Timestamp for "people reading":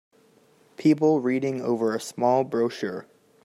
0.77-1.61